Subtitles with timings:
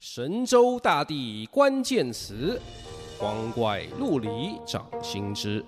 [0.00, 2.58] 神州大地关键词，
[3.18, 5.62] 光怪陆离掌心之。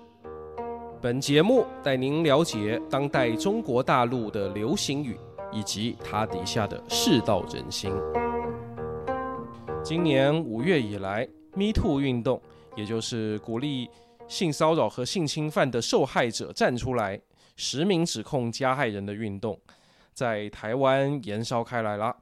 [0.99, 5.15] 本节目带您了解当代中国大陆的流行语
[5.51, 7.93] 以及它底下的世道人心。
[9.83, 12.41] 今年五月以来，Me Too 运动，
[12.75, 13.87] 也就是鼓励
[14.27, 17.21] 性骚扰和性侵犯的受害者站出来，
[17.55, 19.59] 实名指控加害人的运动，
[20.11, 22.15] 在台湾延烧开来了。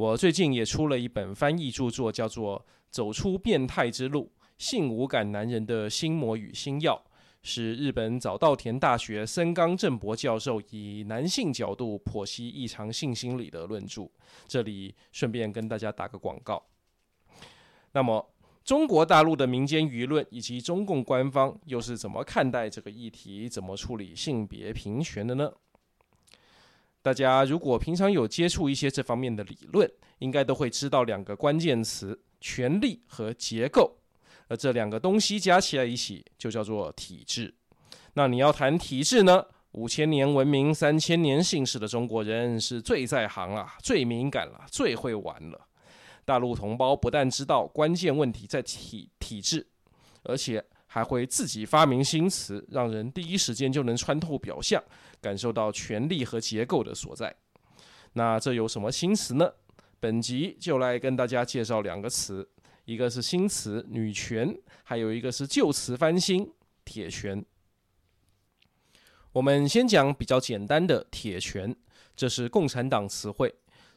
[0.00, 2.58] 我最近也出了一本翻译著作，叫做
[2.90, 6.98] 《走出变态之路：性无感男人的心魔与新药》，
[7.42, 14.08] 是日本早稻田大学森冈正博教授以男性角度剖析异常性心理的论著。
[14.48, 16.64] 这里顺便跟大家打个广告。
[17.92, 18.26] 那么，
[18.64, 23.46] 中国大陆的民间舆论以及中共官方又是怎么看待这个议题？
[23.50, 25.52] 怎么处理性别平权的呢？
[27.02, 33.96] 大家如果平常有接触一些这方面的理论，应该都会知道两个关键词：权力和结构。
[34.48, 37.54] 而这两个东西加起来一起，就叫做体制。
[38.14, 39.44] 那你要谈体制呢？
[39.72, 45.68] 五千年文明、三千年姓氏的中国人是最在行了、最敏感了、最会玩了。
[46.24, 49.64] 大陆同胞不但知道关键问题在体体制，
[50.24, 54.82] 而且还会自己发明新词，让人第一时间就能穿透表象，
[55.20, 57.34] 感受到权力和结构的所在。
[58.14, 59.52] 那这有什么新词呢？
[60.00, 62.48] 本集就来跟大家介绍两个词，
[62.84, 66.52] 一个是新词“女权”，还有一个是旧词翻新
[66.84, 67.44] “铁拳”。
[69.32, 71.76] 我们先讲比较简单的“铁拳”，
[72.16, 73.54] 这是共产党词汇，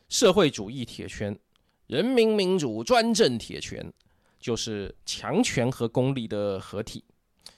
[0.09, 1.39] 社会主义铁拳，
[1.87, 3.91] 人民民主专政铁拳。
[4.39, 7.01] 就是强权和公理的合体。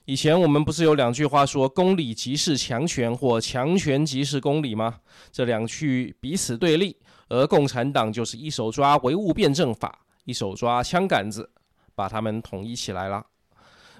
[0.05, 4.99] 以前我们不是有两句话说“公理即是强权”或“强权即是公理”吗？
[5.31, 6.95] 这两句彼此对立，
[7.27, 11.49] 而共产党就是一手抓唯物辩证法，一手抓枪杆子，
[11.95, 13.25] 把它们统一起来了。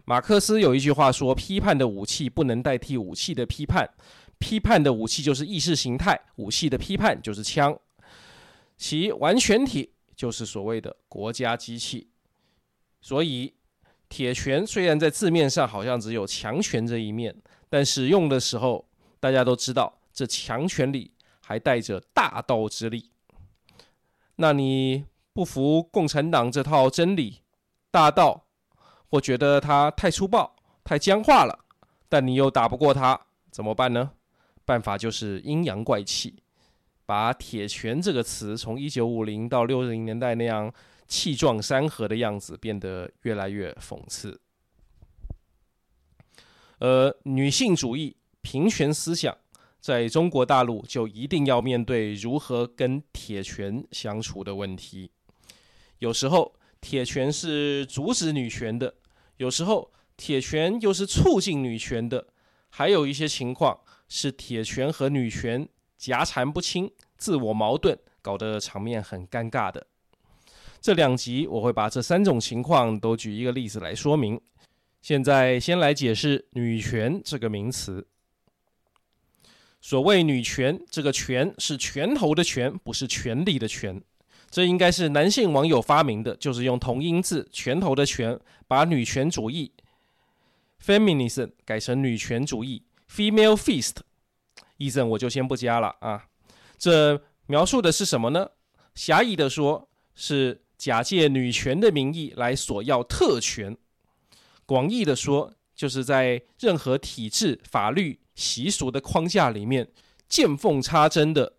[0.05, 3.89] 马克思有一句话说：“批判的武器不能代替武器的批判，
[4.37, 7.75] 批判的武器就是意识形态，武器的批判就是枪，
[8.77, 12.11] 其完全体就是所谓的国家机器。”
[13.01, 13.53] 所以，
[14.07, 17.35] 铁拳虽然在字面上好像只有强权这一面，
[17.69, 18.87] 但使用的时候，
[19.19, 21.11] 大家都知道这强权里
[21.41, 23.11] 还带着大道之力。
[24.35, 27.41] 那你不服共产党这套真理、
[27.89, 28.45] 大道，
[29.09, 31.65] 或觉得它太粗暴、太僵化了，
[32.07, 34.11] 但你又打不过它，怎么办呢？
[34.63, 36.41] 办法就是阴阳怪气，
[37.05, 40.71] 把铁拳这个词从一九五零到六零年代那样。
[41.07, 44.39] 气壮山河的样子变得越来越讽刺，
[46.79, 49.37] 而女性主义、平权思想
[49.79, 55.11] 在中国大陆就一定要面对如何跟铁拳相处的问题。
[55.99, 58.95] 有时候铁拳是阻止女权的，
[59.37, 62.27] 有时候铁拳又是促进女权的，
[62.69, 63.79] 还有一些情况
[64.09, 65.67] 是铁拳和女权
[65.97, 69.87] 夹缠不清、自我矛盾，搞得场面很尴尬的。
[70.85, 74.39] 这两集我会把这三种情况都举一个例子来说明。
[75.01, 78.05] 现在先来解释“女权”这个名词。
[79.81, 83.99] 所谓“女权”，这个“权”是拳头的“拳”，不是权力的“权”。
[84.51, 89.71] 这应该是男性网友发明的，就是用同音字“拳头”的“拳”，把女权主义
[90.79, 93.95] （feminism） 改成女权主义 （female fist）。
[94.77, 96.27] 意思我就先不加了啊。
[96.77, 98.51] 这描述的是什么呢？
[98.93, 100.61] 狭义的说，是。
[100.85, 103.75] 假借女权的名义来索要特权，
[104.67, 109.87] 广义的说，就是在任何体制、法律、习俗的框架里面
[110.29, 111.53] 见缝插针的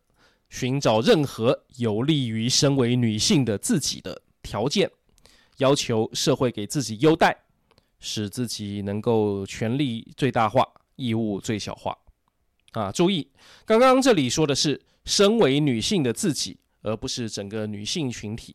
[0.49, 4.89] 寻找任何有利于身为女性的自己的条件，
[5.57, 7.37] 要求社会给自己优待，
[7.99, 10.65] 使自己能够权利最大化、
[10.95, 11.99] 义务最小化。
[12.71, 13.29] 啊，注意，
[13.65, 18.55] 刚刚这里说的是身为女性的自己，而不是整个女性群体。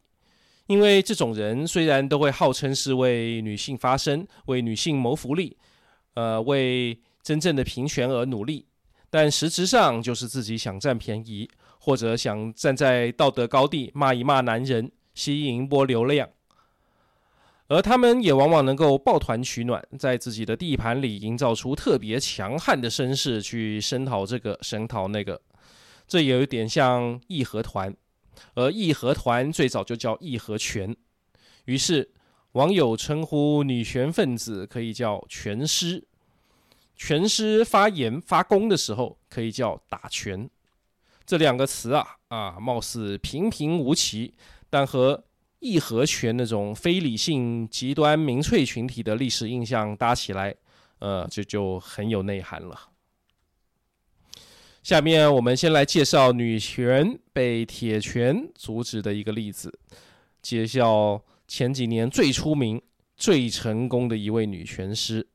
[0.72, 5.58] 因为这种人虽然都会号称是为女性发声、为女性谋福利，
[6.14, 8.66] 呃，为真正的平权而努力，
[9.10, 16.30] 但实质上就是自己想占便宜，或者想站在道德高地骂一骂男人，吸引一波流量。
[17.68, 25.42] 而他们也往往能够抱团取暖，在自己的地盘里营造出特别强悍的声势，去声讨这个，声讨那个。
[26.08, 27.94] 这也有点像义和团。
[28.54, 30.96] 而义和团最早就叫义和拳，
[31.66, 32.12] 于是
[32.54, 36.06] 网友称呼女权分子可以叫拳师，
[36.96, 40.50] 拳师发言发功的时候可以叫打拳。
[41.26, 44.34] 这两个词啊啊，貌似平平无奇，
[44.70, 45.24] 但和
[45.60, 50.54] 义和拳那种非理性极端民粹群体的历史印象搭起来，
[51.00, 52.91] 呃，这就，很有内涵了。
[54.84, 59.72] 下面我们先来介绍女权被铁拳阻止的一个例子，
[60.42, 62.82] 介绍前几年最出名、
[63.16, 65.28] 最成功的一位女拳师，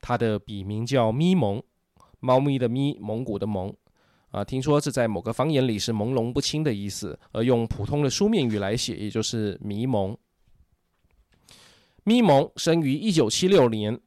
[0.00, 1.60] 她的笔名叫咪蒙，
[2.20, 3.74] 猫咪的咪，蒙古的蒙。
[4.30, 10.16] 啊，听说这在某个方言里是朦胧不清的意思，而用普通的书面语来写，也就是迷蒙。
[12.04, 13.98] 咪蒙生于一九七六年，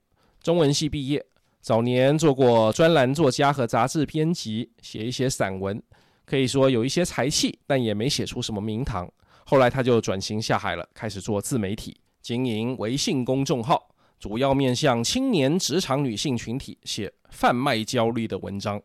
[0.41, 1.25] 中文系毕业，
[1.61, 5.81] 早年做过专栏作家和杂志编辑，写一些散文，
[6.25, 9.11] 可以说有一些才气，但也没写出什么名堂。
[9.45, 13.89] 后来他就转型下海了，开始做自媒体，经营微信公众号，
[14.19, 18.81] 主要面向青年职场女性群体，写贩卖焦虑的文章。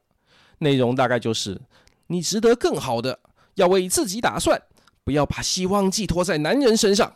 [0.59, 1.61] 内容大概就是：
[2.09, 3.21] 你值得更好的，
[3.55, 4.61] 要为自己打算，
[5.05, 7.15] 不要把希望寄托在男人身上。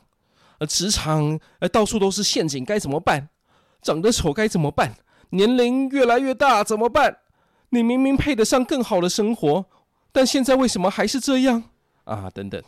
[0.58, 3.28] 呃，职场呃到处都是陷阱，该怎么办？
[3.82, 4.94] 长得丑该怎么办？
[5.31, 7.19] 年龄越来越大怎么办？
[7.71, 9.67] 你明明配得上更好的生活，
[10.13, 11.65] 但现在为什么还是这样？
[12.05, 12.63] 啊，等等。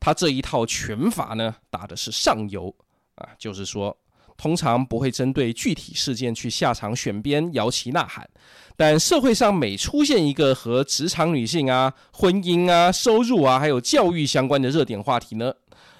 [0.00, 2.74] 他这一套拳法呢，打的是上游
[3.14, 3.96] 啊，就是说。
[4.36, 8.28] 通常不会针对具体事件去下场选边摇旗呐喊，
[8.76, 15.54] 但社会上每出现一个和职场女性啊、婚姻啊、收入啊，还有教育相关的热点话题呢，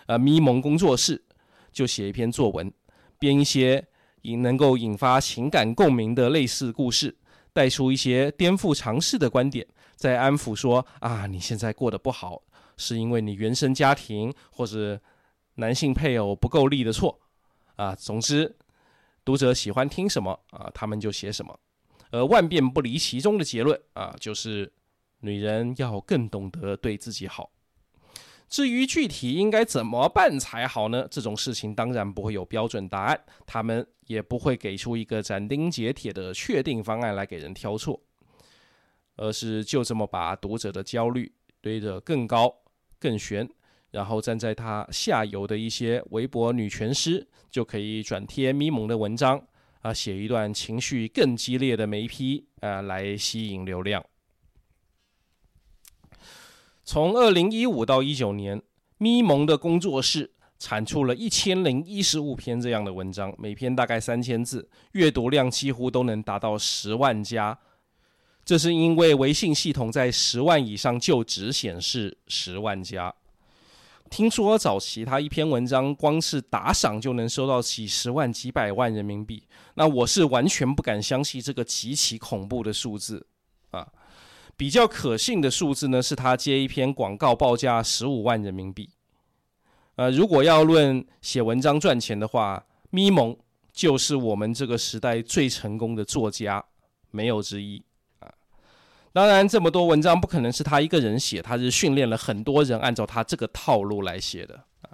[0.06, 1.22] 呃，咪蒙工作室
[1.72, 2.72] 就写一篇作文，
[3.20, 3.86] 编一些
[4.24, 7.16] 引能够引发情感共鸣的类似故事，
[7.52, 9.66] 带出一些颠覆常识的观点，
[9.96, 12.42] 再安抚说啊，你现在过得不好，
[12.76, 15.00] 是因为你原生家庭或者
[15.54, 17.18] 男性配偶不够力的错。
[17.76, 18.56] 啊，总之，
[19.24, 21.58] 读者喜欢听什么啊，他们就写什么。
[22.10, 24.72] 而万变不离其中的结论啊，就是
[25.18, 27.50] 女人要更懂得对自己好。
[28.48, 31.06] 至于具体应该怎么办才好呢？
[31.10, 38.00] 这种事情当然不会有标准答案，他们也不会给出一个斩钉截铁的确定方案来给人挑错，
[39.16, 42.54] 而是就这么把读者的焦虑堆得更高、
[42.98, 43.48] 更悬。
[43.90, 49.40] 然后站在他下游的一些微博女拳师就可以转贴咪蒙的文章
[49.82, 54.04] 啊，写一段情绪更激烈的眉批啊，来吸引流量。
[56.94, 58.62] 从二零一五到一九年，
[58.98, 60.30] 咪蒙的工作室
[60.60, 67.58] 产出了一千零一十五篇这样的文章，每篇大概三千字，阅读量几乎都能达到十万加。
[68.44, 73.12] 这是因为微信系统在十万以上就只显示十万加。
[74.08, 79.42] 听说早期他一篇文章光是打赏就能收到几十万、几百万人民币，
[79.74, 83.26] 那我是完全不敢相信这个极其恐怖的数字
[83.72, 83.84] 啊！
[84.56, 88.90] 比较可信的数字呢，是他接一篇广告报价十五万人民币。
[89.96, 93.36] 呃，如果要论写文章赚钱的话，咪蒙
[93.72, 96.64] 就是我们这个时代最成功的作家，
[97.10, 97.82] 没有之一
[98.20, 98.32] 啊。
[99.12, 104.90] 当然，这么多文章不可能是他一个人写，他是训练了很多人按照他这个套路来写的啊。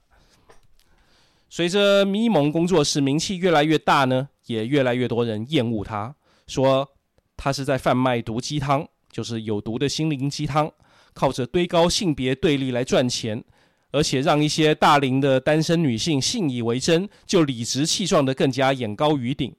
[1.49, 6.15] 随着咪蒙工作室名气越来越大呢，也越来越多人厌恶他，
[6.47, 6.91] 说
[7.37, 10.73] 他是在贩卖毒鸡汤，就是有毒的心灵鸡汤，
[11.13, 13.43] 靠着堆高性别对立来赚钱，
[13.91, 19.55] 而且让一些大龄的单身女性信以为真，就理直气壮的更加眼高于顶，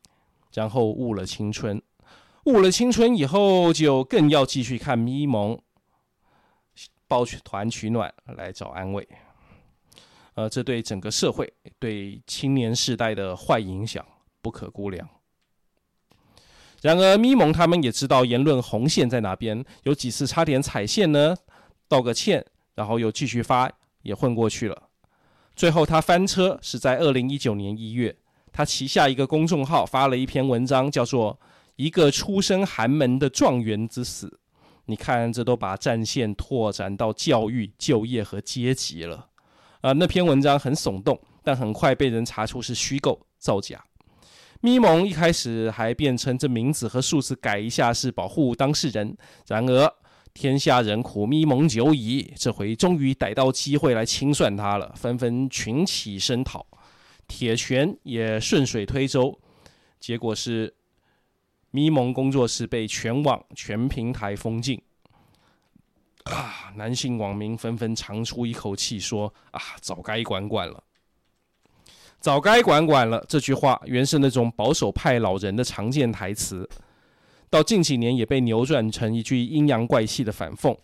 [0.54, 1.82] 然后误了青春。
[2.46, 5.60] 误了青春以后，就更要继续看咪蒙
[7.08, 9.08] 抱团取暖来找安慰。
[10.34, 14.04] 呃，这对整个社会、对青年世代的坏影响
[14.42, 15.08] 不可估量。
[16.82, 21.36] 然而，咪蒙他们也知道言论红线在哪边，有几次差点踩线呢，
[21.88, 22.46] 道个歉，
[22.76, 23.72] 然后又继续发，
[24.02, 24.90] 也混过去了。
[25.56, 28.16] 最后，他翻车是在二零一九年一月，
[28.52, 31.40] 他旗下一个公众号发了一篇文章，叫做。
[31.78, 34.40] 一个出身寒门的状元之死，
[34.86, 39.16] 你看这都把战线拓展到教育、就业和阶级了。
[39.78, 43.84] 啊、呃，那篇文章很耸动，但很快被人查出是虚构造假。
[44.62, 49.94] 咪蒙一开始还辩称这名字和数字改一下是保护当事人，然而
[50.34, 56.66] 天下人苦咪蒙久矣，这回终于逮到机会来清算他了，纷纷群起声讨，
[57.28, 59.38] 铁拳也顺水推舟，
[60.00, 60.74] 结果是。
[61.74, 64.82] 咪蒙工作室被全网全平台封禁，
[66.26, 66.70] 啊！
[66.76, 70.84] 男性网民纷纷长出一口气，说：“啊，早该管管了，
[72.22, 76.70] 早该管管了。”这句话原是那种保守派老人的常见台词，
[77.50, 80.78] 到近几年也被扭转成一句阴阳怪气的反讽：“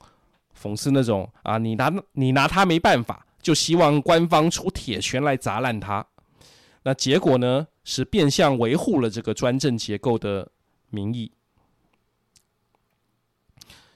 [0.59, 6.05] 讽刺那种啊，你拿你拿他没办法，就希望官方出铁拳来砸烂他。
[6.83, 10.51] 那结果呢，是变相维护了这个专政结构的
[10.89, 11.31] 名义。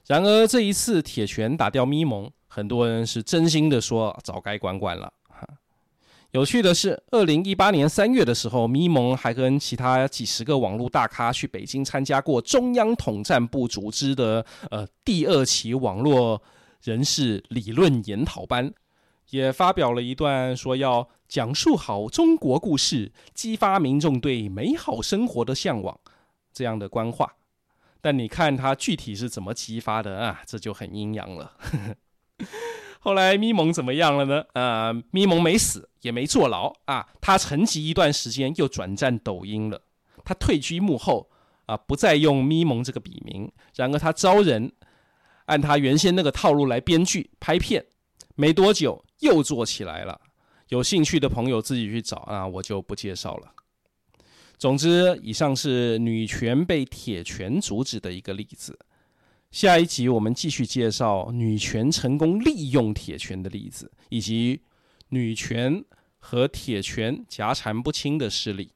[0.07, 5.13] 然而这一次铁拳打掉咪蒙，很多人是真心的说早该管管了。
[6.31, 16.41] 有趣的是，二零一八年三月的时候，咪蒙还跟其他几十个网络大咖去北京参加过中央统战部组织的呃第二期网络
[16.83, 18.73] 人士理论研讨班，
[19.31, 25.99] 也发表了一段说要讲述好中国故事，激发民众对美好生活的向往
[26.53, 27.35] 这样的官话。
[27.99, 30.41] 但你看他具体是怎么激发的啊？
[30.47, 31.57] 这就很阴阳了。
[33.03, 34.43] 后来咪蒙怎么样了呢？
[34.53, 37.07] 呃，咪蒙没死，也没坐牢啊。
[37.19, 39.81] 他沉寂一段时间，又转战抖音了。
[40.23, 41.27] 他退居幕后
[41.65, 43.51] 啊，不再用咪蒙这个笔名。
[43.75, 44.71] 然而他招人，
[45.45, 47.83] 按他原先那个套路来编剧拍片，
[48.35, 50.21] 没多久又做起来了。
[50.69, 53.51] 有兴趣的朋友自己去找啊，我就不介绍了。
[54.59, 58.77] 总之，以上是女权被铁拳阻止的一个例子。
[59.51, 64.61] 下一集我们继续介绍女权成功利用铁拳的例子，以及
[65.09, 65.83] 女权
[66.19, 68.71] 和铁拳夹缠不清的事例。